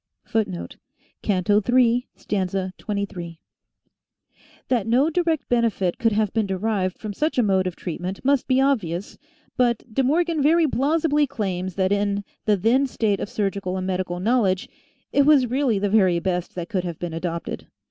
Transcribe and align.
1 0.31 0.45
That 0.45 1.67
no 4.85 5.09
direct 5.11 5.47
benefit 5.49 5.97
could 5.99 6.11
have 6.11 6.33
been 6.33 6.47
derived 6.47 6.97
from 6.97 7.13
such 7.13 7.37
a 7.37 7.43
mode 7.43 7.67
of 7.67 7.75
treatment 7.75 8.25
must 8.25 8.47
be 8.47 8.59
obvious, 8.59 9.19
but 9.57 9.83
De 9.93 10.01
Morgan 10.01 10.41
very 10.41 10.65
plausibly 10.67 11.27
claims 11.27 11.75
that 11.75 11.91
in 11.91 12.23
the 12.45 12.57
then 12.57 12.87
state 12.87 13.19
of 13.19 13.29
surgical 13.29 13.77
and 13.77 13.85
medical 13.85 14.19
knowledge, 14.19 14.67
it 15.11 15.27
was 15.27 15.45
really 15.45 15.77
the 15.77 15.87
very 15.87 16.17
best 16.17 16.55
that 16.55 16.69
could 16.69 16.83
have 16.83 16.97
been 16.97 17.13
adopted. 17.13 17.67